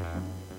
[0.00, 0.49] Mm-hmm.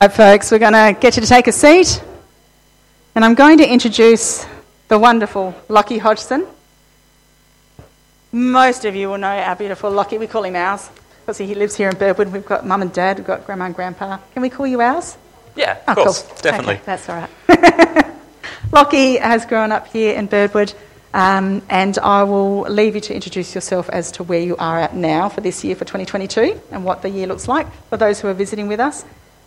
[0.00, 2.02] Right, folks, we're going to get you to take a seat.
[3.14, 4.44] And I'm going to introduce
[4.88, 6.46] the wonderful Lockie Hodgson.
[8.30, 10.18] Most of you will know our beautiful Lockie.
[10.18, 10.90] We call him ours
[11.20, 12.30] because he lives here in Birdwood.
[12.32, 14.18] We've got mum and dad, we've got grandma and grandpa.
[14.34, 15.16] Can we call you ours?
[15.56, 16.36] Yeah, Oh, of course, cool.
[16.42, 16.74] definitely.
[16.74, 17.16] Okay, that's all
[17.48, 18.06] right.
[18.72, 20.74] Lockie has grown up here in Birdwood,
[21.14, 24.94] um, and I will leave you to introduce yourself as to where you are at
[24.94, 28.28] now for this year for 2022 and what the year looks like for those who
[28.28, 29.02] are visiting with us.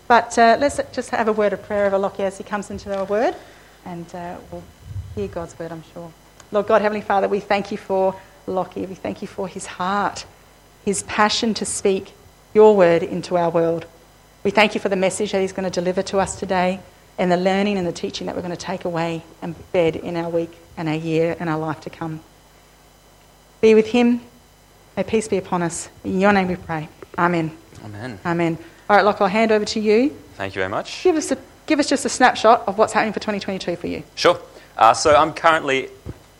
[0.09, 2.97] But uh, let's just have a word of prayer over Lockie as he comes into
[2.97, 3.35] our word,
[3.85, 4.63] and uh, we'll
[5.13, 6.11] hear God's word, I'm sure.
[6.51, 8.87] Lord God, Heavenly Father, we thank you for Lockie.
[8.87, 10.25] We thank you for his heart,
[10.83, 12.13] his passion to speak
[12.55, 13.85] your word into our world.
[14.43, 16.79] We thank you for the message that he's going to deliver to us today
[17.19, 20.15] and the learning and the teaching that we're going to take away and bed in
[20.15, 22.21] our week and our year and our life to come.
[23.61, 24.21] Be with him.
[24.97, 25.87] May peace be upon us.
[26.03, 26.89] In your name we pray.
[27.15, 27.55] Amen.
[27.85, 28.19] Amen.
[28.25, 28.57] Amen.
[28.89, 30.09] All right, Locke, I'll hand over to you.
[30.33, 31.03] Thank you very much.
[31.03, 31.37] Give us, a,
[31.67, 34.01] give us just a snapshot of what's happening for 2022 for you.
[34.15, 34.41] Sure.
[34.75, 35.89] Uh, so I'm currently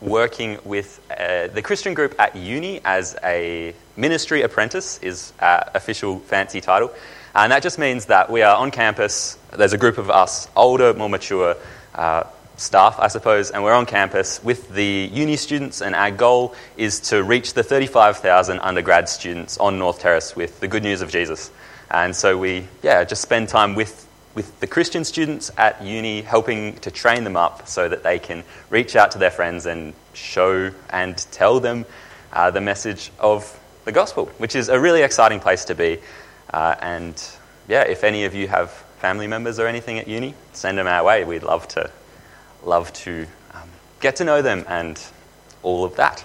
[0.00, 6.18] working with uh, the Christian group at uni as a ministry apprentice, is uh, official
[6.18, 6.92] fancy title.
[7.36, 9.38] And that just means that we are on campus.
[9.56, 11.54] There's a group of us, older, more mature
[11.94, 12.24] uh,
[12.56, 15.82] staff, I suppose, and we're on campus with the uni students.
[15.82, 20.66] And our goal is to reach the 35,000 undergrad students on North Terrace with the
[20.66, 21.52] good news of Jesus.
[21.90, 26.76] And so we, yeah, just spend time with with the Christian students at uni, helping
[26.76, 30.70] to train them up so that they can reach out to their friends and show
[30.90, 31.84] and tell them
[32.32, 35.98] uh, the message of the gospel, which is a really exciting place to be.
[36.52, 37.22] Uh, and
[37.68, 38.70] yeah, if any of you have
[39.00, 41.24] family members or anything at uni, send them our way.
[41.24, 41.90] We'd love to
[42.62, 43.68] love to um,
[44.00, 45.02] get to know them and
[45.62, 46.24] all of that.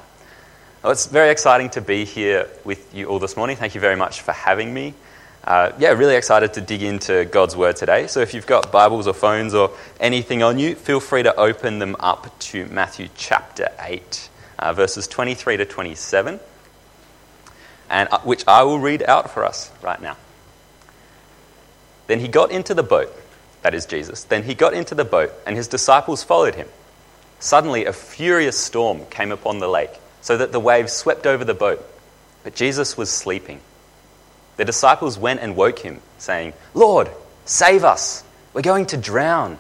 [0.84, 3.58] Well, it's very exciting to be here with you all this morning.
[3.58, 4.94] Thank you very much for having me.
[5.46, 8.08] Uh, yeah, really excited to dig into God's Word today.
[8.08, 9.70] So if you've got Bibles or phones or
[10.00, 15.08] anything on you, feel free to open them up to Matthew chapter 8, uh, verses
[15.08, 16.40] 23 to 27,
[17.92, 20.18] and, uh, which I will read out for us right now.
[22.08, 23.14] Then he got into the boat,
[23.62, 24.24] that is Jesus.
[24.24, 26.70] Then he got into the boat, and his disciples followed him.
[27.40, 31.54] Suddenly, a furious storm came upon the lake, so that the waves swept over the
[31.54, 31.86] boat.
[32.44, 33.60] But Jesus was sleeping.
[34.58, 37.10] The disciples went and woke him, saying, Lord,
[37.46, 38.24] save us!
[38.54, 39.58] We're going to drown.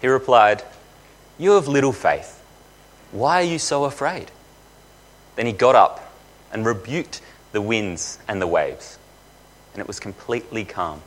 [0.00, 0.64] He replied,
[1.38, 2.42] You have little faith.
[3.12, 4.30] Why are you so afraid?
[5.36, 6.12] Then he got up
[6.52, 7.20] and rebuked
[7.52, 8.98] the winds and the waves,
[9.72, 11.00] and it was completely calm.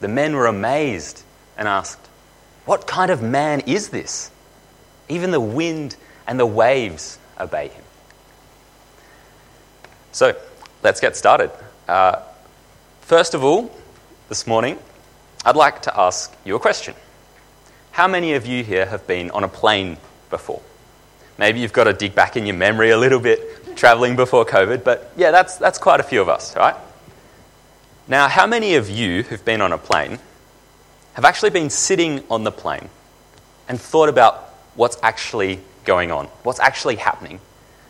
[0.00, 1.22] The men were amazed
[1.56, 2.06] and asked,
[2.66, 4.30] What kind of man is this?
[5.08, 7.84] Even the wind and the waves obey him.
[10.12, 10.36] So,
[10.82, 11.50] let's get started.
[11.88, 12.20] Uh,
[13.02, 13.70] first of all,
[14.28, 14.78] this morning,
[15.44, 16.94] I'd like to ask you a question.
[17.92, 19.96] How many of you here have been on a plane
[20.30, 20.62] before?
[21.38, 24.84] Maybe you've got to dig back in your memory a little bit, traveling before COVID,
[24.84, 26.76] but yeah, that's, that's quite a few of us, right?
[28.06, 30.18] Now, how many of you who've been on a plane
[31.14, 32.88] have actually been sitting on the plane
[33.68, 37.40] and thought about what's actually going on, what's actually happening,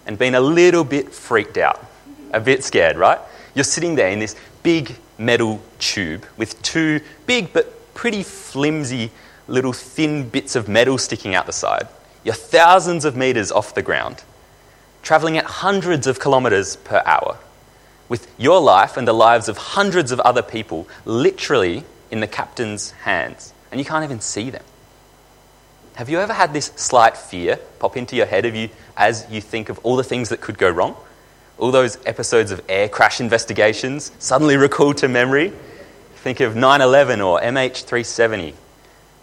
[0.06, 1.84] and been a little bit freaked out?
[2.32, 3.18] A bit scared, right?
[3.54, 9.10] You're sitting there in this big metal tube with two big but pretty flimsy
[9.48, 11.88] little thin bits of metal sticking out the side.
[12.24, 14.22] You're thousands of meters off the ground,
[15.02, 17.38] traveling at hundreds of kilometers per hour,
[18.08, 22.90] with your life and the lives of hundreds of other people literally in the captain's
[22.92, 24.64] hands, and you can't even see them.
[25.94, 29.40] Have you ever had this slight fear pop into your head of you as you
[29.40, 30.96] think of all the things that could go wrong?
[31.60, 35.52] All those episodes of air crash investigations suddenly recall to memory.
[36.16, 38.54] Think of 9 11 or MH370.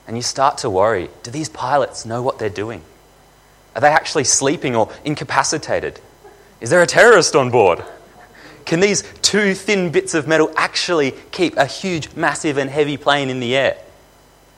[0.08, 2.84] And you start to worry do these pilots know what they're doing?
[3.76, 6.00] Are they actually sleeping or incapacitated?
[6.62, 7.84] Is there a terrorist on board?
[8.66, 13.30] Can these two thin bits of metal actually keep a huge, massive, and heavy plane
[13.30, 13.78] in the air?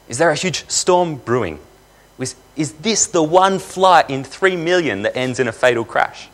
[0.08, 1.60] Is there a huge storm brewing?
[2.18, 6.30] Is, is this the one flight in three million that ends in a fatal crash?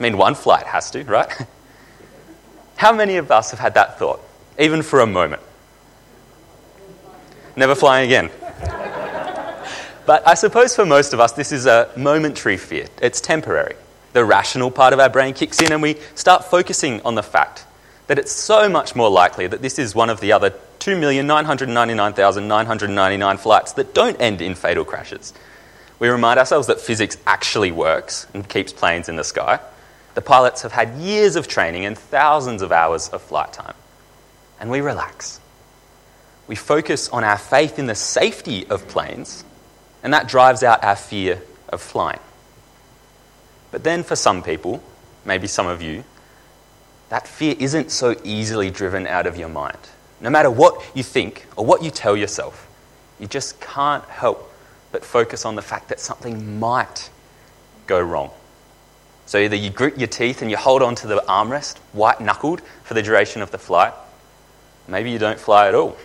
[0.00, 1.30] I mean, one flight has to, right?
[2.76, 4.22] How many of us have had that thought,
[4.58, 5.42] even for a moment?
[7.54, 8.30] Never flying again.
[10.06, 12.86] but I suppose for most of us, this is a momentary fear.
[13.02, 13.74] It's temporary.
[14.14, 17.66] The rational part of our brain kicks in, and we start focusing on the fact
[18.06, 23.74] that it's so much more likely that this is one of the other 2,999,999 flights
[23.74, 25.34] that don't end in fatal crashes.
[25.98, 29.60] We remind ourselves that physics actually works and keeps planes in the sky.
[30.14, 33.74] The pilots have had years of training and thousands of hours of flight time.
[34.58, 35.40] And we relax.
[36.46, 39.44] we focus on our faith in the safety of planes,
[40.02, 42.18] and that drives out our fear of flying.
[43.70, 44.82] But then for some people,
[45.24, 46.02] maybe some of you,
[47.08, 49.78] that fear isn't so easily driven out of your mind.
[50.20, 52.68] No matter what you think or what you tell yourself,
[53.20, 54.52] you just can't help
[54.90, 57.10] but focus on the fact that something might
[57.86, 58.30] go wrong.
[59.30, 62.62] So either you grit your teeth and you hold on to the armrest, white knuckled,
[62.82, 63.94] for the duration of the flight.
[64.88, 65.96] Maybe you don't fly at all.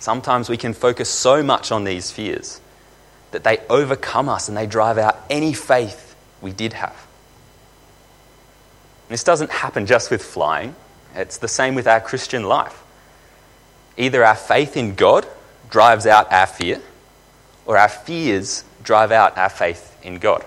[0.00, 2.60] Sometimes we can focus so much on these fears
[3.30, 7.06] that they overcome us and they drive out any faith we did have.
[9.08, 10.76] This doesn't happen just with flying,
[11.14, 12.84] it's the same with our Christian life.
[13.96, 15.26] Either our faith in God
[15.70, 16.82] drives out our fear,
[17.64, 20.44] or our fears drive out our faith in God.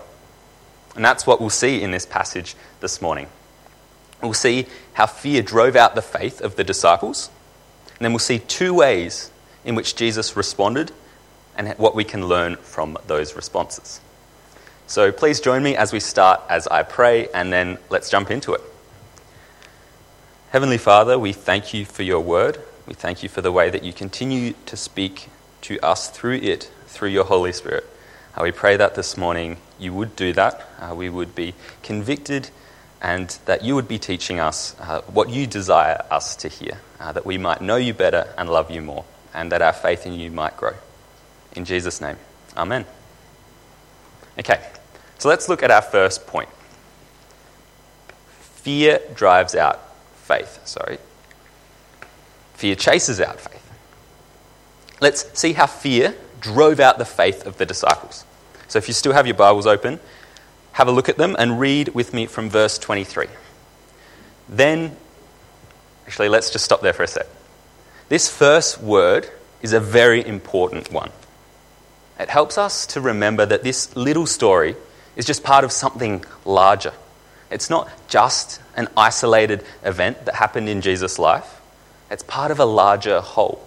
[0.98, 3.28] And that's what we'll see in this passage this morning.
[4.24, 7.30] We'll see how fear drove out the faith of the disciples,
[7.90, 9.30] and then we'll see two ways
[9.64, 10.92] in which Jesus responded
[11.56, 14.02] and what we can learn from those responses.
[14.88, 18.56] So please join me as we start as I pray, and then let's jump into
[18.56, 18.62] it.
[20.50, 22.60] Heavenly Father, we thank you for your word.
[22.88, 25.30] We thank you for the way that you continue to speak
[25.62, 27.88] to us through it, through your Holy Spirit.
[28.38, 30.70] Uh, we pray that this morning you would do that.
[30.80, 32.50] Uh, we would be convicted
[33.02, 37.12] and that you would be teaching us uh, what you desire us to hear, uh,
[37.12, 40.14] that we might know you better and love you more, and that our faith in
[40.14, 40.74] you might grow.
[41.56, 42.18] In Jesus' name,
[42.56, 42.86] Amen.
[44.38, 44.64] Okay,
[45.18, 46.50] so let's look at our first point.
[48.28, 49.80] Fear drives out
[50.16, 50.60] faith.
[50.66, 50.98] Sorry.
[52.54, 53.64] Fear chases out faith.
[55.00, 58.26] Let's see how fear drove out the faith of the disciples.
[58.68, 60.00] So if you still have your Bibles open,
[60.74, 63.28] have a look at them and read with me from verse 23.
[64.50, 64.96] Then,
[66.06, 67.26] actually, let's just stop there for a sec.
[68.10, 69.30] This first word
[69.62, 71.12] is a very important one.
[72.20, 74.76] It helps us to remember that this little story
[75.16, 76.94] is just part of something larger.
[77.50, 81.62] It's not just an isolated event that happened in Jesus' life,
[82.10, 83.62] it's part of a larger whole.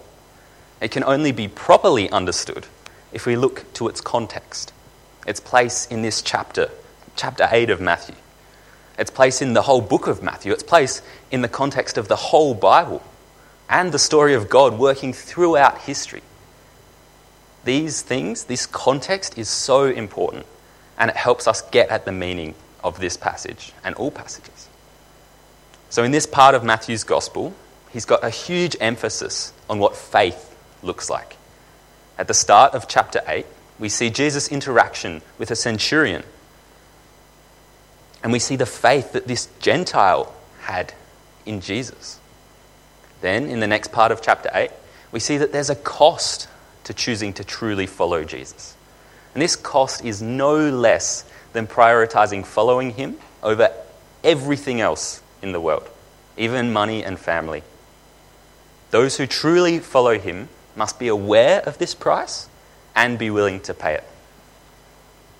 [0.79, 2.65] It can only be properly understood
[3.11, 4.73] if we look to its context,
[5.25, 6.69] its place in this chapter,
[7.15, 8.15] chapter 8 of Matthew,
[8.97, 11.01] its place in the whole book of Matthew, its place
[11.31, 13.03] in the context of the whole Bible,
[13.69, 16.21] and the story of God working throughout history.
[17.63, 20.45] These things, this context is so important
[20.97, 24.69] and it helps us get at the meaning of this passage and all passages.
[25.89, 27.53] So, in this part of Matthew's gospel,
[27.91, 31.37] he's got a huge emphasis on what faith looks like.
[32.17, 33.45] At the start of chapter 8,
[33.81, 36.23] we see Jesus' interaction with a centurion.
[38.23, 40.93] And we see the faith that this Gentile had
[41.47, 42.19] in Jesus.
[43.21, 44.69] Then, in the next part of chapter 8,
[45.11, 46.47] we see that there's a cost
[46.83, 48.77] to choosing to truly follow Jesus.
[49.33, 53.71] And this cost is no less than prioritizing following him over
[54.23, 55.89] everything else in the world,
[56.37, 57.63] even money and family.
[58.91, 62.47] Those who truly follow him must be aware of this price
[62.95, 64.03] and be willing to pay it.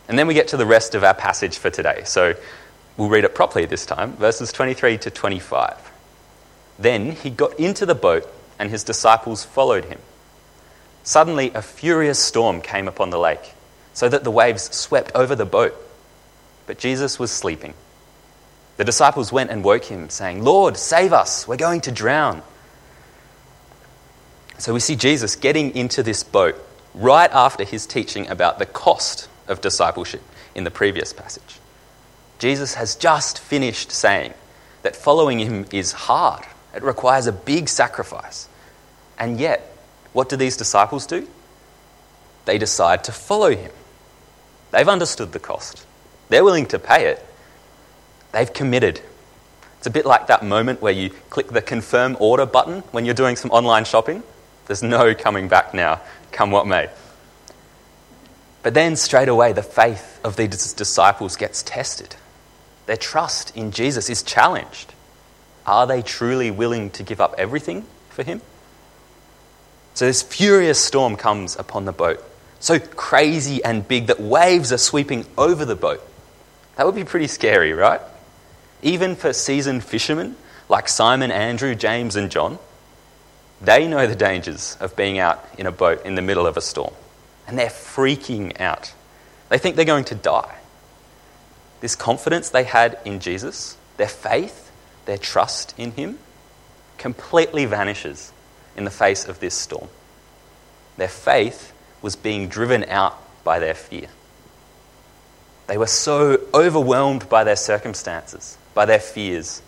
[0.08, 2.02] And then we get to the rest of our passage for today.
[2.06, 2.36] So
[2.98, 5.92] we'll read it properly this time, verses 23 to 25.
[6.78, 8.28] Then he got into the boat,
[8.60, 10.00] and his disciples followed him.
[11.04, 13.54] Suddenly, a furious storm came upon the lake,
[13.94, 15.76] so that the waves swept over the boat.
[16.68, 17.74] But Jesus was sleeping.
[18.78, 22.42] The disciples went and woke him, saying, Lord, save us, we're going to drown.
[24.58, 26.56] So we see Jesus getting into this boat
[26.94, 30.22] right after his teaching about the cost of discipleship
[30.56, 31.60] in the previous passage.
[32.40, 34.34] Jesus has just finished saying
[34.84, 36.44] that following him is hard,
[36.76, 38.50] it requires a big sacrifice.
[39.20, 39.78] And yet,
[40.14, 41.28] what do these disciples do?
[42.46, 43.72] They decide to follow him.
[44.72, 45.86] They've understood the cost,
[46.30, 47.26] they're willing to pay it.
[48.32, 49.02] They've committed.
[49.78, 53.14] It's a bit like that moment where you click the confirm order button when you're
[53.14, 54.24] doing some online shopping.
[54.68, 56.00] There's no coming back now,
[56.32, 56.90] come what may.
[58.64, 62.16] But then straight away, the faith of these disciples gets tested.
[62.86, 64.94] Their trust in Jesus is challenged.
[65.66, 68.42] Are they truly willing to give up everything for him?
[69.94, 72.24] So this furious storm comes upon the boat,
[72.60, 76.02] so crazy and big that waves are sweeping over the boat.
[76.76, 78.02] That would be pretty scary, right?
[78.82, 80.36] Even for seasoned fishermen
[80.70, 82.58] like Simon, Andrew, James, and John,
[83.62, 86.62] they know the dangers of being out in a boat in the middle of a
[86.62, 86.94] storm.
[87.48, 88.94] And they're freaking out.
[89.50, 90.58] They think they're going to die.
[91.80, 94.72] This confidence they had in Jesus, their faith,
[95.06, 96.18] their trust in Him,
[96.98, 98.32] completely vanishes
[98.76, 99.90] in the face of this storm.
[100.98, 104.08] Their faith was being driven out by their fear.
[105.68, 109.62] They were so overwhelmed by their circumstances, by their fears,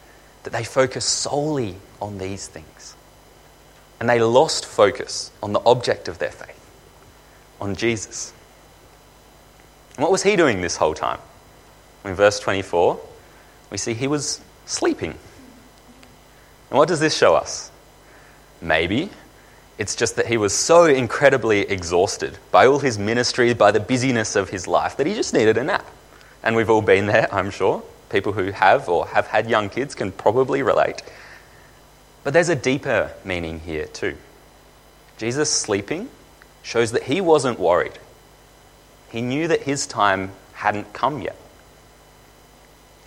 [0.44, 2.68] that they focused solely on these things.
[4.04, 6.60] And they lost focus on the object of their faith,
[7.62, 8.34] on Jesus.
[9.96, 11.20] And what was he doing this whole time?
[12.04, 13.00] In verse 24,
[13.70, 15.12] we see he was sleeping.
[15.12, 17.72] And what does this show us?
[18.60, 19.10] Maybe
[19.78, 24.36] it's just that he was so incredibly exhausted by all his ministry, by the busyness
[24.36, 25.90] of his life, that he just needed a nap.
[26.44, 27.82] And we've all been there, I'm sure.
[28.10, 31.02] People who have or have had young kids can probably relate.
[32.24, 34.18] But there's a deeper meaning here, too.
[35.18, 36.10] Jesus sleeping
[36.62, 38.00] shows that he wasn't worried.
[39.12, 41.36] He knew that his time hadn't come yet.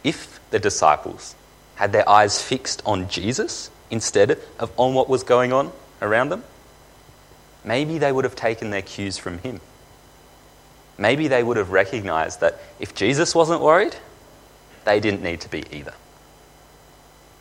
[0.04, 1.34] If the disciples
[1.76, 6.44] had their eyes fixed on Jesus instead of on what was going on around them,
[7.64, 9.60] maybe they would have taken their cues from him.
[10.98, 13.96] Maybe they would have recognized that if Jesus wasn't worried,
[14.84, 15.94] they didn't need to be either.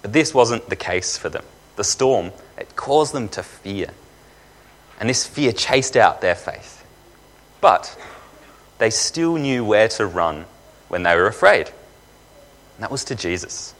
[0.01, 1.45] But this wasn't the case for them.
[1.75, 3.89] The storm, it caused them to fear.
[4.99, 6.85] And this fear chased out their faith.
[7.61, 7.97] But
[8.77, 10.45] they still knew where to run
[10.87, 11.67] when they were afraid.
[11.67, 13.73] And that was to Jesus.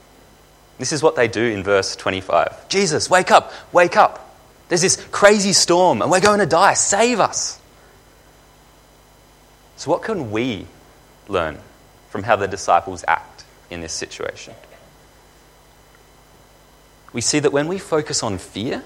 [0.78, 4.22] This is what they do in verse 25 Jesus, wake up, wake up.
[4.68, 6.74] There's this crazy storm and we're going to die.
[6.74, 7.60] Save us.
[9.78, 10.66] So, what can we
[11.28, 11.60] learn
[12.10, 14.54] from how the disciples act in this situation?
[17.16, 18.84] We see that when we focus on fear,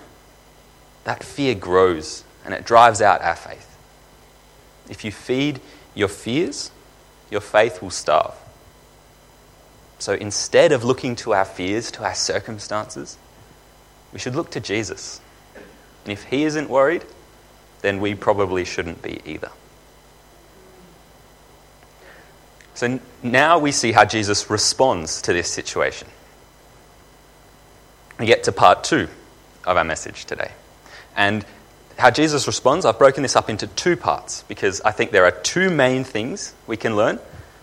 [1.04, 3.76] that fear grows and it drives out our faith.
[4.88, 5.60] If you feed
[5.96, 6.70] your fears,
[7.32, 8.36] your faith will starve.
[9.98, 13.18] So instead of looking to our fears, to our circumstances,
[14.14, 15.22] we should look to Jesus.
[16.04, 17.06] And if he isn't worried,
[17.82, 19.50] then we probably shouldn't be either.
[22.76, 26.08] So now we see how Jesus responds to this situation.
[28.20, 29.08] Get to part two
[29.66, 30.52] of our message today.
[31.16, 31.46] And
[31.98, 35.32] how Jesus responds, I've broken this up into two parts because I think there are
[35.32, 37.20] two main things we can learn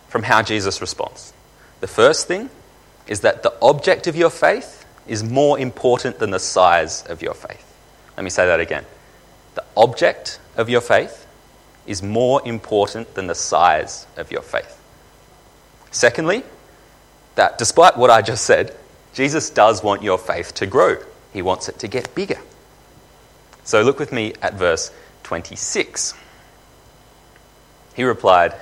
[0.09, 1.33] from how Jesus responds.
[1.81, 2.51] The first thing
[3.07, 7.35] is that the object of your faith is more important than the size of your
[7.35, 7.65] faith.
[8.17, 8.85] Let me say that again.
[9.55, 11.27] The object of your faith
[11.87, 14.81] is more important than the size of your faith.
[15.91, 16.43] Secondly,
[17.37, 18.75] that despite what I just said,
[19.17, 20.99] Jesus does want your faith to grow.
[21.33, 22.39] He wants it to get bigger.
[23.65, 24.91] So look with me at verse
[25.23, 26.13] 26.
[27.95, 28.53] He replied,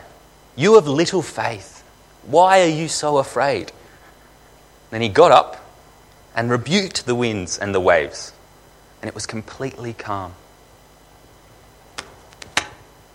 [0.55, 1.83] You have little faith.
[2.23, 3.73] Why are you so afraid?
[4.91, 5.57] Then he got up
[6.37, 8.33] and rebuked the winds and the waves,
[9.03, 10.35] and it was completely calm.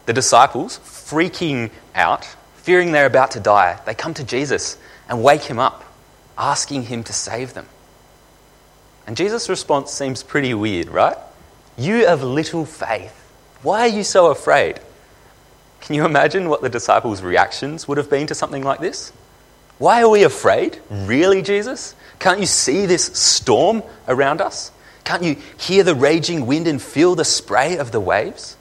[0.07, 2.25] The disciples, freaking out,
[2.55, 5.85] fearing they're about to die, they come to Jesus and wake him up,
[6.39, 7.67] asking him to save them.
[9.05, 11.17] And Jesus' response seems pretty weird, right?
[11.77, 13.15] You have little faith.
[13.61, 14.79] Why are you so afraid?
[15.81, 19.11] Can you imagine what the disciples' reactions would have been to something like this?
[19.77, 20.79] Why are we afraid?
[20.89, 21.95] Really, Jesus?
[22.19, 24.71] Can't you see this storm around us?
[25.03, 28.57] Can't you hear the raging wind and feel the spray of the waves?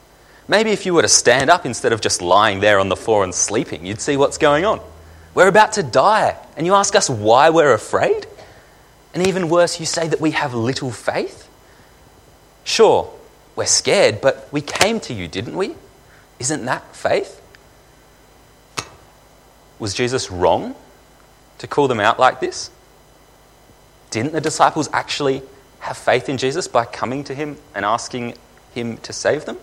[0.46, 3.22] Maybe if you were to stand up instead of just lying there on the floor
[3.22, 4.80] and sleeping, you'd see what's going on.
[5.38, 8.26] We're about to die, and you ask us why we're afraid?
[9.14, 11.48] And even worse, you say that we have little faith?
[12.64, 13.08] Sure,
[13.54, 15.76] we're scared, but we came to you, didn't we?
[16.40, 17.40] Isn't that faith?
[19.78, 20.74] Was Jesus wrong
[21.58, 22.72] to call them out like this?
[24.10, 25.42] Didn't the disciples actually
[25.78, 28.34] have faith in Jesus by coming to him and asking
[28.74, 29.58] him to save them?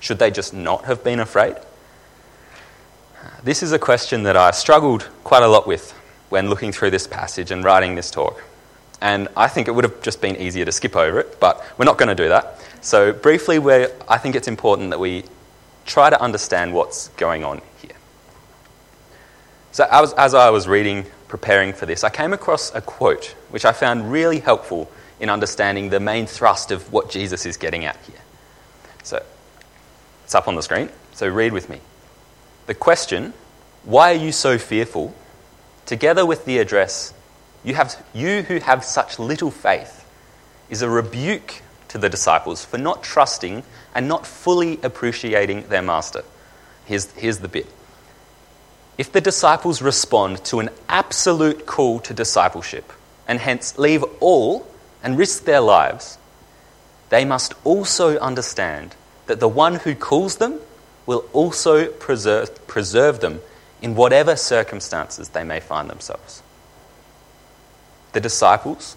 [0.00, 1.56] Should they just not have been afraid?
[3.42, 5.92] This is a question that I struggled quite a lot with
[6.28, 8.42] when looking through this passage and writing this talk.
[9.00, 11.84] And I think it would have just been easier to skip over it, but we're
[11.84, 12.58] not going to do that.
[12.80, 13.58] So, briefly,
[14.08, 15.24] I think it's important that we
[15.84, 17.96] try to understand what's going on here.
[19.72, 23.64] So, as, as I was reading, preparing for this, I came across a quote which
[23.64, 27.96] I found really helpful in understanding the main thrust of what Jesus is getting at
[28.06, 28.20] here.
[29.02, 29.22] So,
[30.24, 31.80] it's up on the screen, so read with me.
[32.66, 33.32] The question,
[33.84, 35.14] Why are you so fearful?
[35.86, 37.14] together with the address,
[37.64, 40.04] You, have, you who have such little faith,
[40.68, 43.62] is a rebuke to the disciples for not trusting
[43.94, 46.24] and not fully appreciating their master.
[46.84, 47.66] Here's, here's the bit.
[48.98, 52.92] If the disciples respond to an absolute call to discipleship
[53.28, 54.66] and hence leave all
[55.02, 56.18] and risk their lives,
[57.10, 60.60] they must also understand that the one who calls them
[61.06, 63.40] will also preserve, preserve them
[63.80, 66.42] in whatever circumstances they may find themselves.
[68.12, 68.96] The disciples,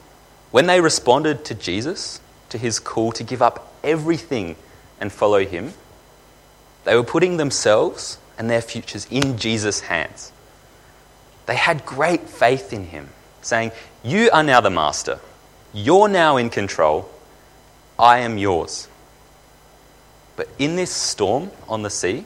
[0.51, 2.19] when they responded to Jesus,
[2.49, 4.55] to his call to give up everything
[4.99, 5.73] and follow him,
[6.83, 10.31] they were putting themselves and their futures in Jesus' hands.
[11.45, 13.09] They had great faith in him,
[13.41, 13.71] saying,
[14.03, 15.19] You are now the master.
[15.73, 17.09] You're now in control.
[17.97, 18.87] I am yours.
[20.39, 22.23] But in this storm on the sea,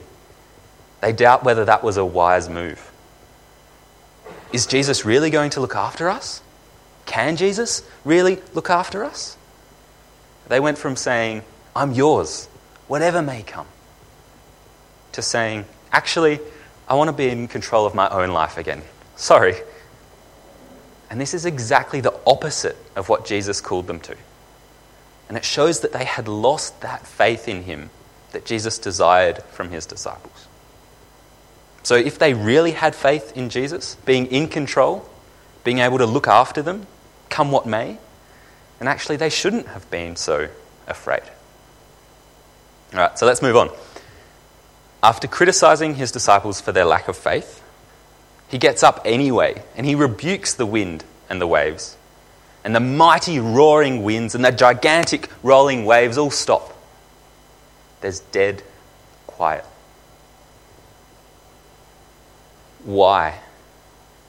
[1.01, 2.91] they doubt whether that was a wise move.
[4.51, 6.43] Is Jesus really going to look after us?
[7.07, 9.35] Can Jesus really look after us?
[10.47, 11.41] They went from saying,
[11.75, 12.45] I'm yours,
[12.87, 13.65] whatever may come,
[15.13, 16.39] to saying, actually,
[16.87, 18.83] I want to be in control of my own life again.
[19.15, 19.55] Sorry.
[21.09, 24.15] And this is exactly the opposite of what Jesus called them to.
[25.29, 27.89] And it shows that they had lost that faith in him
[28.33, 30.47] that Jesus desired from his disciples.
[31.83, 35.07] So, if they really had faith in Jesus, being in control,
[35.63, 36.87] being able to look after them,
[37.29, 37.97] come what may,
[38.79, 40.49] and actually they shouldn't have been so
[40.87, 41.23] afraid.
[42.93, 43.69] All right, so let's move on.
[45.01, 47.61] After criticizing his disciples for their lack of faith,
[48.47, 51.97] he gets up anyway and he rebukes the wind and the waves.
[52.63, 56.72] And the mighty roaring winds and the gigantic rolling waves all stop.
[58.03, 58.61] There's dead
[59.27, 59.63] quiet.
[62.83, 63.39] Why?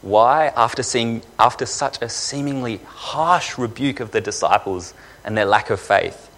[0.00, 5.70] Why, after, seeing, after such a seemingly harsh rebuke of the disciples and their lack
[5.70, 6.30] of faith,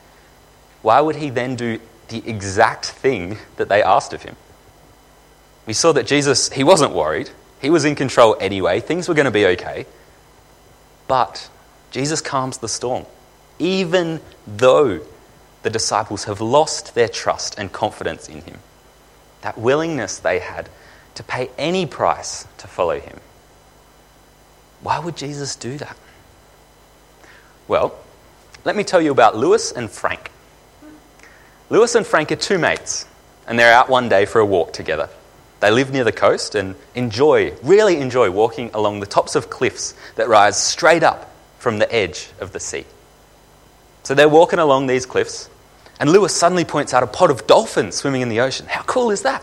[0.81, 4.37] why would he then do the exact thing that they asked of him?
[5.67, 7.29] We saw that Jesus, he wasn't worried.
[7.61, 8.81] He was in control anyway.
[8.81, 9.85] Things were going to be okay.
[11.07, 11.51] But
[11.91, 13.05] Jesus calms the storm,
[13.59, 15.01] even though
[15.67, 18.61] the disciples have lost their trust and confidence in him.
[19.41, 20.69] That willingness they had
[21.17, 23.19] to pay any price to follow him.
[24.81, 25.97] Why would Jesus do that?
[27.67, 27.99] Well,
[28.65, 30.31] let me tell you about Lewis and Frank.
[31.69, 33.05] Lewis and Frank are two mates,
[33.49, 35.09] and they're out one day for a walk together.
[35.59, 39.97] They live near the coast and enjoy, really enjoy walking along the tops of cliffs
[40.15, 42.85] that rise straight up from the edge of the sea.
[44.05, 45.51] So they're walking along these cliffs,
[45.99, 48.67] and Lewis suddenly points out a pod of dolphins swimming in the ocean.
[48.67, 49.43] How cool is that?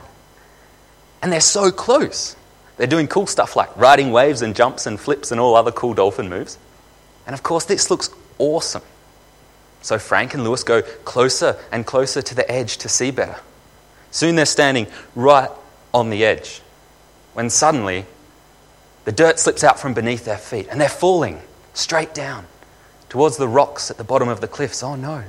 [1.21, 2.35] And they're so close.
[2.77, 5.93] They're doing cool stuff like riding waves and jumps and flips and all other cool
[5.93, 6.57] dolphin moves.
[7.25, 8.83] And of course, this looks awesome.
[9.81, 13.37] So Frank and Lewis go closer and closer to the edge to see better.
[14.11, 15.49] Soon they're standing right
[15.93, 16.61] on the edge
[17.33, 18.05] when suddenly
[19.05, 21.41] the dirt slips out from beneath their feet and they're falling
[21.73, 22.45] straight down
[23.09, 24.83] towards the rocks at the bottom of the cliffs.
[24.83, 25.23] Oh no.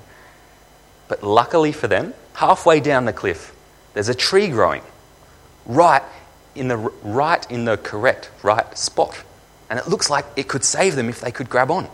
[1.08, 3.54] But luckily for them, halfway down the cliff,
[3.92, 4.82] there's a tree growing
[5.66, 6.02] right
[6.54, 9.22] in the, right in the correct, right spot.
[9.70, 11.88] And it looks like it could save them if they could grab on.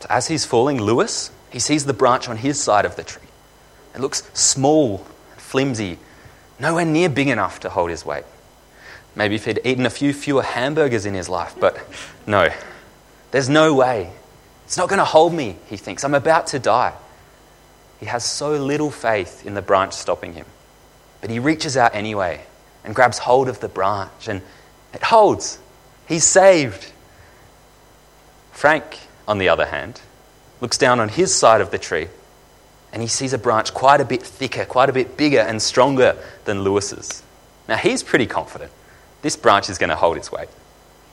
[0.00, 3.22] So as he's falling, Lewis, he sees the branch on his side of the tree.
[3.94, 4.98] It looks small,
[5.36, 5.98] flimsy,
[6.60, 8.24] nowhere near big enough to hold his weight.
[9.14, 11.78] Maybe if he'd eaten a few fewer hamburgers in his life, but
[12.26, 12.50] no.
[13.30, 14.12] There's no way.
[14.66, 16.04] It's not going to hold me, he thinks.
[16.04, 16.92] I'm about to die.
[17.98, 20.46] He has so little faith in the branch stopping him.
[21.20, 22.44] But he reaches out anyway
[22.84, 24.42] and grabs hold of the branch, and
[24.94, 25.58] it holds.
[26.06, 26.92] He's saved.
[28.52, 30.00] Frank, on the other hand,
[30.60, 32.08] looks down on his side of the tree
[32.92, 36.16] and he sees a branch quite a bit thicker, quite a bit bigger and stronger
[36.46, 37.22] than Lewis's.
[37.68, 38.72] Now he's pretty confident.
[39.20, 40.48] This branch is going to hold its weight.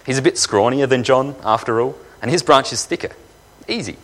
[0.05, 3.09] He's a bit scrawnier than John, after all, and his branch is thicker.
[3.67, 3.97] Easy.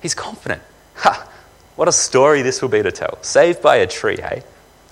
[0.00, 0.62] He's confident.
[0.96, 1.30] Ha!
[1.76, 3.22] What a story this will be to tell.
[3.22, 4.42] Saved by a tree, hey?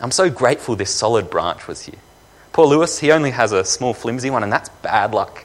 [0.00, 1.98] I'm so grateful this solid branch was here.
[2.52, 5.44] Poor Lewis, he only has a small, flimsy one, and that's bad luck.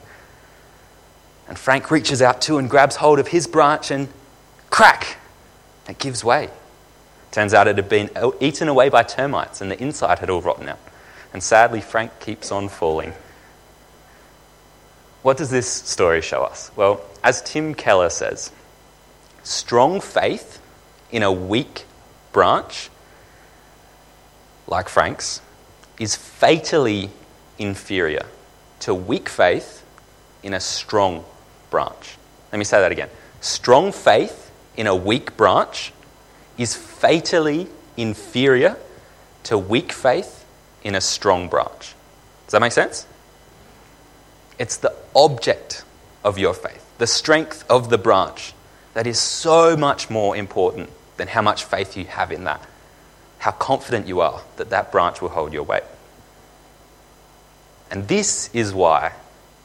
[1.48, 4.08] And Frank reaches out too and grabs hold of his branch, and
[4.68, 5.16] crack!
[5.88, 6.50] It gives way.
[7.32, 10.68] Turns out it had been eaten away by termites, and the inside had all rotten
[10.68, 10.78] out.
[11.32, 13.12] And sadly, Frank keeps on falling.
[15.22, 16.70] What does this story show us?
[16.76, 18.52] Well, as Tim Keller says,
[19.42, 20.59] strong faith
[21.12, 21.84] in a weak
[22.32, 22.90] branch
[24.70, 25.42] like Frank's,
[25.98, 27.10] is fatally
[27.58, 28.24] inferior
[28.80, 29.84] to weak faith
[30.42, 31.24] in a strong
[31.70, 32.16] branch.
[32.52, 33.10] Let me say that again.
[33.40, 35.92] Strong faith in a weak branch
[36.56, 38.76] is fatally inferior
[39.44, 40.46] to weak faith
[40.82, 41.94] in a strong branch.
[42.46, 43.06] Does that make sense?
[44.58, 45.84] It's the object
[46.24, 48.54] of your faith, the strength of the branch,
[48.94, 52.66] that is so much more important then how much faith you have in that.
[53.40, 55.82] How confident you are that that branch will hold your weight.
[57.90, 59.12] And this is why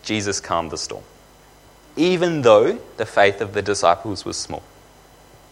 [0.03, 1.03] Jesus calmed the storm,
[1.95, 4.63] even though the faith of the disciples was small.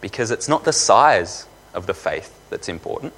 [0.02, 3.14] Because it's not the size of the faith that's important,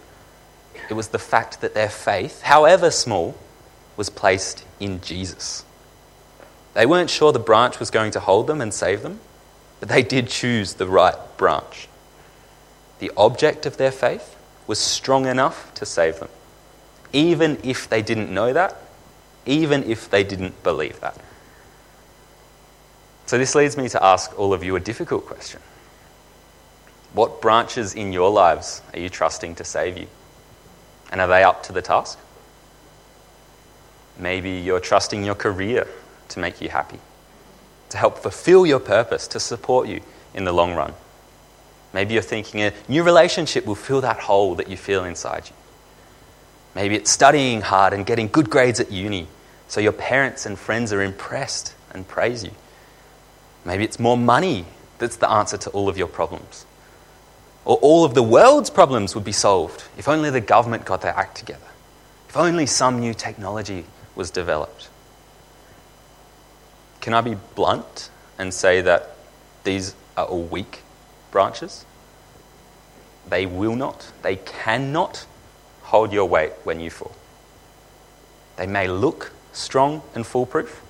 [0.88, 3.36] it was the fact that their faith, however small,
[3.98, 5.65] was placed in Jesus.
[6.76, 9.21] They weren't sure the branch was going to hold them and save them,
[9.80, 11.88] but they did choose the right branch.
[13.06, 16.30] The object of their faith was strong enough to save them,
[17.13, 18.76] even if they didn't know that,
[19.46, 21.15] even if they didn't believe that.
[23.28, 25.62] So, this leads me to ask all of you a difficult question.
[27.13, 30.08] What branches in your lives are you trusting to save you?
[31.12, 32.18] And are they up to the task?
[34.18, 35.88] Maybe you're trusting your career
[36.30, 37.00] to make you happy,
[37.89, 40.02] to help fulfill your purpose, to support you
[40.34, 40.96] in the long run.
[41.95, 45.55] Maybe you're thinking a new relationship will fill that hole that you feel inside you.
[46.75, 49.29] Maybe it's studying hard and getting good grades at uni
[49.69, 52.51] so your parents and friends are impressed and praise you.
[53.63, 54.65] Maybe it's more money
[54.97, 56.65] that's the answer to all of your problems.
[57.63, 61.15] Or all of the world's problems would be solved if only the government got their
[61.15, 61.71] act together,
[62.27, 64.89] if only some new technology was developed.
[66.99, 69.15] Can I be blunt and say that
[69.63, 70.81] these are all weak
[71.36, 71.86] branches?
[73.28, 75.26] They will not, they cannot
[75.82, 77.13] hold your weight when you fall.
[78.56, 80.82] They may look strong and foolproof,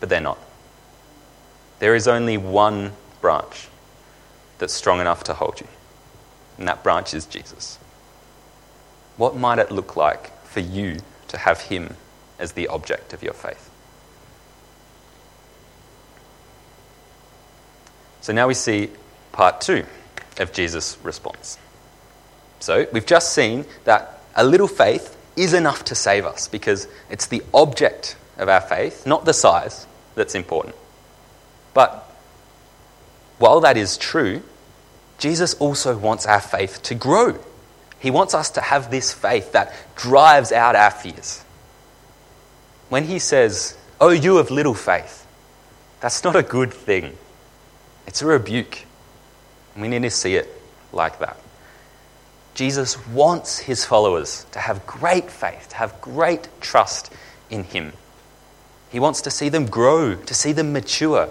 [0.00, 0.38] but they're not.
[1.78, 3.68] There is only one branch
[4.56, 5.68] that's strong enough to hold you,
[6.56, 7.78] and that branch is Jesus.
[9.18, 11.96] What might it look like for you to have Him
[12.38, 13.68] as the object of your faith?
[18.22, 18.88] So now we see
[19.32, 19.84] part two
[20.38, 21.58] of Jesus' response.
[22.60, 27.26] So we've just seen that a little faith is enough to save us because it's
[27.26, 30.74] the object of our faith, not the size, that's important.
[31.74, 32.08] But
[33.38, 34.42] while that is true,
[35.18, 37.38] Jesus also wants our faith to grow.
[37.98, 41.44] He wants us to have this faith that drives out our fears.
[42.88, 45.26] When he says, Oh, you of little faith,
[46.00, 47.16] that's not a good thing.
[48.06, 48.84] It's a rebuke.
[49.78, 50.48] We need to see it
[50.92, 51.38] like that.
[52.54, 57.12] Jesus wants his followers to have great faith, to have great trust
[57.50, 57.92] in him.
[58.90, 61.30] He wants to see them grow, to see them mature,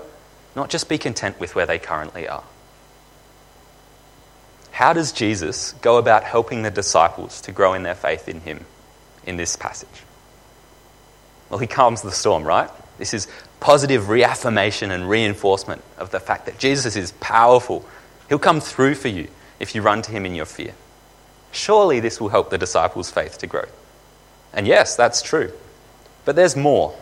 [0.55, 2.43] not just be content with where they currently are.
[4.71, 8.63] How does Jesus go about helping the disciples to grow in their faith in him
[9.25, 10.03] in this passage?
[11.49, 12.69] Well, he calms the storm, right?
[12.97, 13.27] This is
[13.59, 17.85] positive reaffirmation and reinforcement of the fact that Jesus is powerful.
[18.29, 19.27] He'll come through for you
[19.59, 20.73] if you run to him in your fear.
[21.51, 23.65] Surely this will help the disciples' faith to grow.
[24.53, 25.51] And yes, that's true.
[26.25, 26.97] But there's more.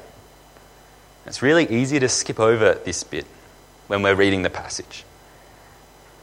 [1.26, 3.26] It's really easy to skip over this bit
[3.88, 5.04] when we're reading the passage.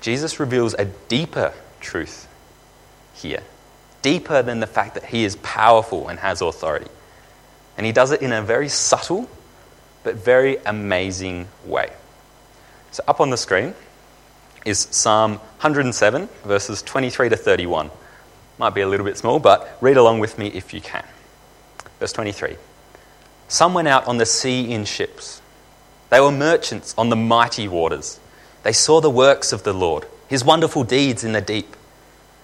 [0.01, 2.29] Jesus reveals a deeper truth
[3.15, 3.43] here,
[4.03, 6.91] deeper than the fact that he is powerful and has authority.
[7.77, 9.29] And he does it in a very subtle
[10.05, 11.91] but very amazing way.
[12.91, 13.75] So, up on the screen
[14.65, 17.91] is Psalm 107, verses 23 to 31.
[18.59, 21.05] Might be a little bit small, but read along with me if you can.
[21.99, 22.57] Verse 23
[23.49, 25.41] Some went out on the sea in ships.
[26.11, 28.21] They were merchants on the mighty waters.
[28.63, 31.75] They saw the works of the Lord, his wonderful deeds in the deep.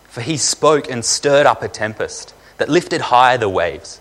[0.09, 4.01] For he spoke and stirred up a tempest that lifted high the waves.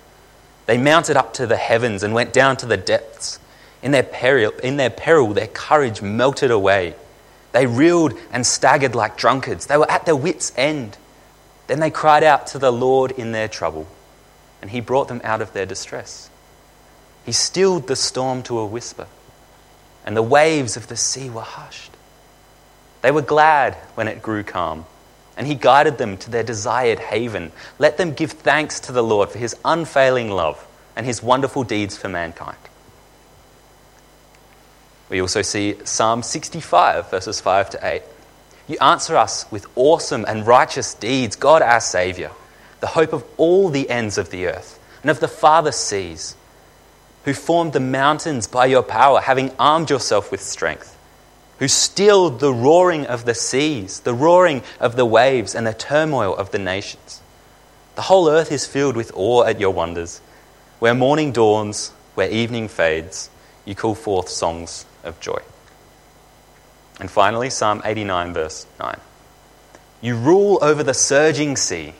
[0.65, 3.39] They mounted up to the heavens and went down to the depths.
[3.83, 6.95] In their peril, in their, peril their courage melted away.
[7.57, 9.65] They reeled and staggered like drunkards.
[9.65, 10.95] They were at their wits' end.
[11.65, 13.87] Then they cried out to the Lord in their trouble,
[14.61, 16.29] and he brought them out of their distress.
[17.25, 19.07] He stilled the storm to a whisper,
[20.05, 21.97] and the waves of the sea were hushed.
[23.01, 24.85] They were glad when it grew calm,
[25.35, 27.51] and he guided them to their desired haven.
[27.79, 30.63] Let them give thanks to the Lord for his unfailing love
[30.95, 32.66] and his wonderful deeds for mankind.
[35.09, 38.01] We also see Psalm 65, verses 5 to 8.
[38.67, 42.31] You answer us with awesome and righteous deeds, God our Saviour,
[42.81, 46.35] the hope of all the ends of the earth and of the farthest seas,
[47.23, 50.97] who formed the mountains by your power, having armed yourself with strength,
[51.59, 56.35] who stilled the roaring of the seas, the roaring of the waves, and the turmoil
[56.35, 57.21] of the nations.
[57.95, 60.19] The whole earth is filled with awe at your wonders.
[60.79, 63.29] Where morning dawns, where evening fades,
[63.65, 65.39] you call forth songs of joy.
[66.99, 68.99] And finally, Psalm 89, verse 9.
[70.01, 71.93] You rule over the surging sea.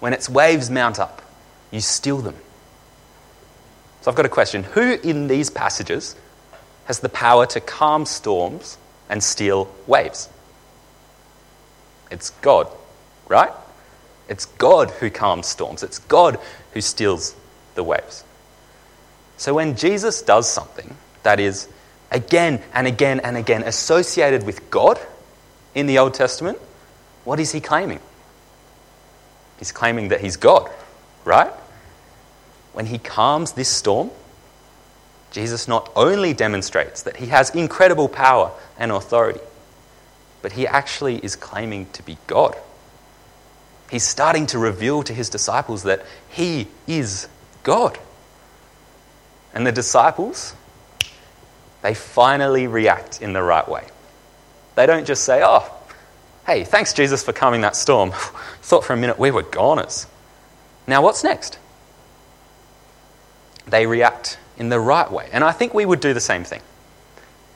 [0.00, 1.22] When its waves mount up,
[1.70, 2.36] you still them.
[4.02, 4.64] So I've got a question.
[4.64, 6.14] Who in these passages
[6.84, 8.76] has the power to calm storms
[9.08, 10.28] and still waves?
[12.10, 12.68] It's God,
[13.28, 13.50] right?
[14.28, 15.82] It's God who calms storms.
[15.82, 16.38] It's God
[16.72, 17.34] who stills
[17.74, 18.24] the waves.
[19.36, 21.68] So when Jesus does something that is
[22.10, 24.98] again and again and again associated with God
[25.74, 26.58] in the Old Testament,
[27.24, 28.00] what is he claiming?
[29.58, 30.70] He's claiming that he's God,
[31.24, 31.52] right?
[32.72, 34.10] When he calms this storm,
[35.30, 39.40] Jesus not only demonstrates that he has incredible power and authority,
[40.42, 42.56] but he actually is claiming to be God.
[43.90, 47.28] He's starting to reveal to his disciples that he is
[47.62, 47.98] God.
[49.54, 50.54] And the disciples,
[51.84, 53.84] they finally react in the right way.
[54.74, 55.70] They don't just say, Oh,
[56.46, 58.10] hey, thanks, Jesus, for calming that storm.
[58.62, 60.06] Thought for a minute we were goners.
[60.86, 61.58] Now, what's next?
[63.66, 65.28] They react in the right way.
[65.30, 66.62] And I think we would do the same thing.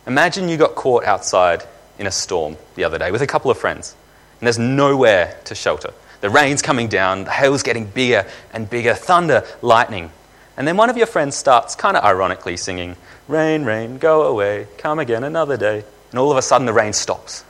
[0.07, 1.63] Imagine you got caught outside
[1.99, 3.97] in a storm the other day with a couple of friends,
[4.41, 5.95] and there's nowhere to shelter.
[6.21, 10.11] The rain's coming down, the hail's getting bigger and bigger, thunder, lightning.
[10.59, 12.97] And then one of your friends starts kind of ironically singing,
[13.29, 15.85] Rain, rain, go away, come again another day.
[16.11, 17.45] And all of a sudden the rain stops.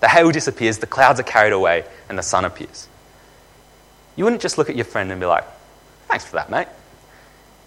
[0.00, 2.88] The hail disappears, the clouds are carried away, and the sun appears.
[4.16, 5.44] You wouldn't just look at your friend and be like,
[6.08, 6.68] Thanks for that, mate.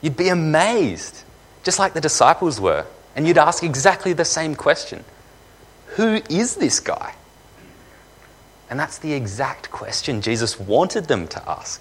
[0.01, 1.23] You'd be amazed,
[1.61, 2.85] just like the disciples were.
[3.15, 5.05] And you'd ask exactly the same question
[5.97, 7.13] Who is this guy?
[8.71, 11.79] And that's the exact question Jesus wanted them to ask.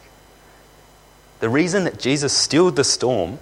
[1.42, 3.40] The reason that Jesus stilled the storm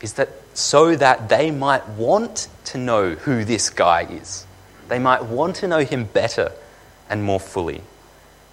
[0.00, 4.46] is that so that they might want to know who this guy is.
[4.86, 6.52] They might want to know him better
[7.10, 7.82] and more fully.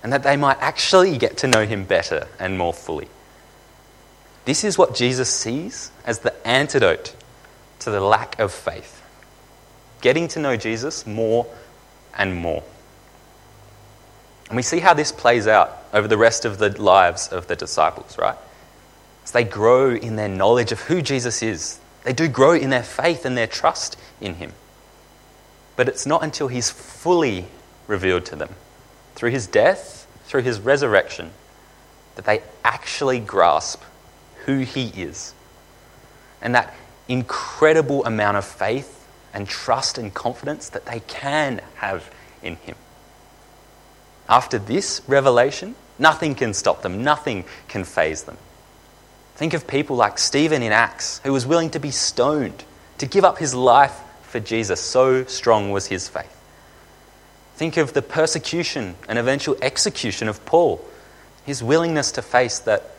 [0.01, 3.07] And that they might actually get to know him better and more fully.
[4.45, 7.15] This is what Jesus sees as the antidote
[7.81, 9.03] to the lack of faith.
[10.01, 11.45] Getting to know Jesus more
[12.17, 12.63] and more.
[14.49, 17.55] And we see how this plays out over the rest of the lives of the
[17.55, 18.37] disciples, right?
[19.23, 22.83] As they grow in their knowledge of who Jesus is, they do grow in their
[22.83, 24.53] faith and their trust in him.
[25.75, 27.45] But it's not until he's fully
[27.87, 28.55] revealed to them,
[29.15, 31.31] through his death, through his resurrection,
[32.15, 33.83] that they actually grasp
[34.45, 35.33] who he is.
[36.41, 36.73] And that
[37.07, 42.75] incredible amount of faith and trust and confidence that they can have in him.
[44.29, 48.37] After this revelation, nothing can stop them, nothing can faze them.
[49.35, 52.63] Think of people like Stephen in Acts, who was willing to be stoned,
[52.99, 54.79] to give up his life for Jesus.
[54.79, 56.35] So strong was his faith.
[57.55, 60.85] Think of the persecution and eventual execution of Paul,
[61.45, 62.91] his willingness to face that,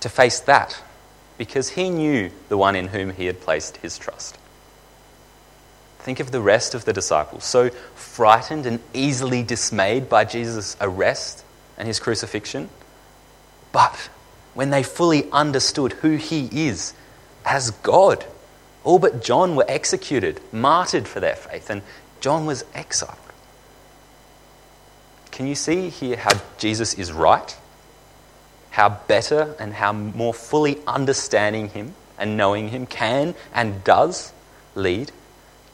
[0.00, 0.82] to face that
[1.38, 4.38] because he knew the one in whom he had placed his trust.
[6.02, 11.44] Think of the rest of the disciples, so frightened and easily dismayed by Jesus' arrest
[11.78, 12.70] and his crucifixion.
[13.70, 14.10] But
[14.52, 16.92] when they fully understood who he is
[17.44, 18.24] as God,
[18.82, 21.82] all but John were executed, martyred for their faith, and
[22.20, 23.16] John was exiled.
[25.30, 27.56] Can you see here how Jesus is right?
[28.70, 34.32] How better and how more fully understanding him and knowing him can and does
[34.74, 35.12] lead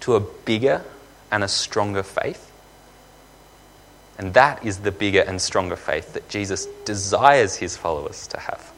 [0.01, 0.82] to a bigger
[1.30, 2.51] and a stronger faith.
[4.18, 8.72] And that is the bigger and stronger faith that Jesus desires his followers to have.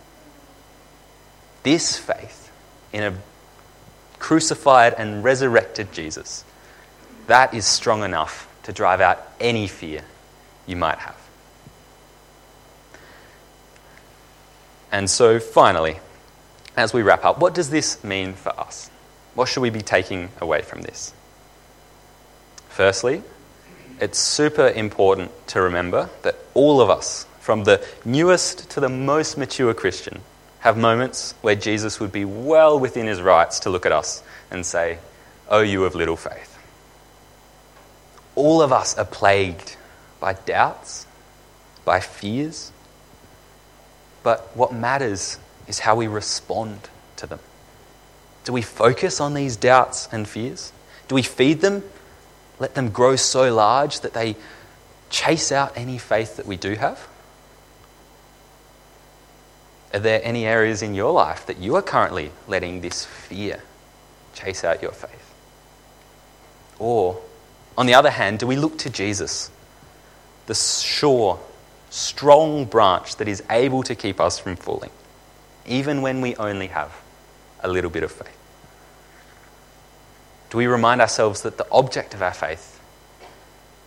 [1.63, 2.53] This faith
[2.93, 3.15] in a
[4.19, 6.45] crucified and resurrected Jesus,
[7.27, 10.03] that is strong enough to drive out any fear
[10.67, 11.17] you might have.
[14.93, 15.99] And so, finally,
[16.77, 18.91] as we wrap up, what does this mean for us?
[19.35, 21.15] What should we be taking away from this?
[22.69, 23.23] Firstly,
[24.01, 29.37] it's super important to remember that all of us, from the newest to the most
[29.37, 30.23] mature Christian,
[30.61, 34.65] have moments where Jesus would be well within his rights to look at us and
[34.65, 34.99] say,
[35.49, 36.59] Oh, you of little faith.
[38.35, 39.77] All of us are plagued
[40.21, 41.07] by doubts,
[41.85, 42.73] by fears.
[44.23, 47.41] But what matters is how we respond to them.
[48.51, 50.73] Do we focus on these doubts and fears?
[51.07, 51.85] Do we feed them?
[52.59, 54.35] Let them grow so large that they
[55.09, 57.07] chase out any faith that we do have?
[59.95, 63.63] Are there any areas in your life that you are currently letting this fear
[64.35, 65.33] chase out your faith?
[66.81, 67.23] Or,
[67.79, 69.49] on the other hand, do we look to Jesus,
[70.47, 71.39] the sure,
[71.91, 74.91] strong branch that is able to keep us from falling,
[75.67, 77.01] even when we only have
[77.61, 78.39] a little bit of faith?
[80.51, 82.81] Do we remind ourselves that the object of our faith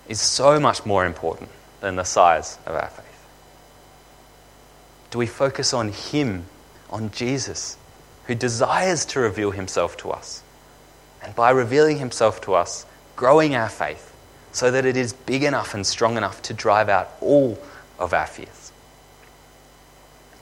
[0.08, 1.50] is so much more important
[1.82, 3.28] than the size of our faith?
[5.12, 6.46] Do we focus on Him,
[6.90, 7.78] on Jesus,
[8.26, 10.42] who desires to reveal Himself to us?
[11.22, 12.86] And by revealing Himself to us,
[13.18, 14.14] growing our faith
[14.54, 17.60] so that it is big enough and strong enough to drive out all
[18.00, 18.72] of our fears.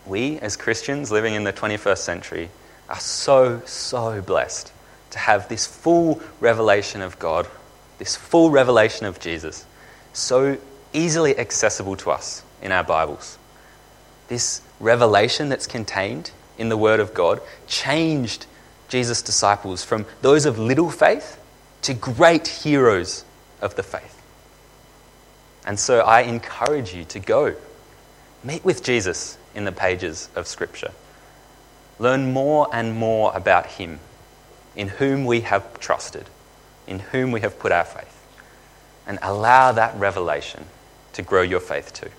[0.05, 2.49] We, as Christians living in the 21st century,
[2.89, 4.71] are so, so blessed
[5.11, 7.47] to have this full revelation of God,
[7.99, 9.65] this full revelation of Jesus,
[10.13, 10.57] so
[10.93, 13.37] easily accessible to us in our Bibles.
[14.27, 18.45] This revelation that's contained in the Word of God changed
[18.89, 21.39] Jesus' disciples from those of little faith
[21.83, 23.23] to great heroes
[23.61, 24.21] of the faith.
[25.65, 27.55] And so I encourage you to go
[28.43, 30.91] meet with Jesus in the pages of Scripture.
[31.99, 33.99] Learn more and more about Him,
[34.75, 36.25] in whom we have trusted,
[36.87, 38.25] in whom we have put our faith,
[39.05, 40.65] and allow that revelation
[41.13, 42.09] to grow your faith too.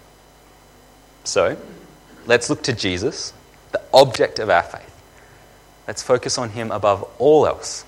[1.25, 1.57] So,
[2.27, 3.33] let's look to Jesus,
[3.71, 4.89] the object of our faith.
[5.87, 7.85] Let's focus on Him above all else.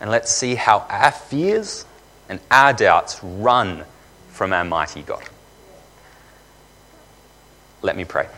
[0.00, 1.84] And let's see how our fears
[2.28, 3.84] and our doubts run
[4.30, 5.22] from our mighty God.
[7.82, 8.28] Let me pray.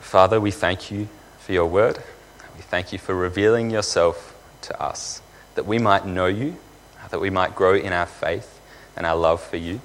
[0.00, 1.08] Father, we thank you
[1.38, 1.98] for your word.
[2.56, 5.20] We thank you for revealing yourself to us,
[5.54, 6.56] that we might know you,
[7.10, 8.60] that we might grow in our faith
[8.96, 9.80] and our love for you.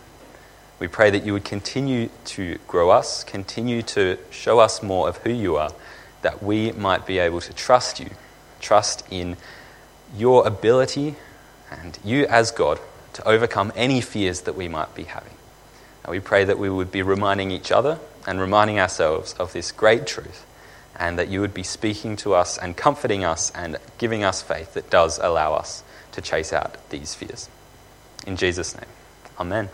[0.80, 5.18] We pray that you would continue to grow us, continue to show us more of
[5.18, 5.72] who you are,
[6.22, 8.10] that we might be able to trust you,
[8.62, 9.36] trust in
[10.16, 11.16] your ability
[11.72, 12.80] and you as God
[13.14, 15.34] to overcome any fears that we might be having.
[16.04, 19.72] And we pray that we would be reminding each other and reminding ourselves of this
[19.72, 20.46] great truth,
[21.00, 24.74] and that you would be speaking to us and comforting us and giving us faith
[24.74, 27.50] that does allow us to chase out these fears.
[28.28, 28.90] In Jesus' name,
[29.40, 29.70] Amen.